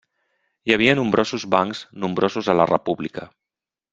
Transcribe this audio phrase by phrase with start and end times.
[0.69, 3.29] Hi havia nombrosos bancs nombrosos a la república.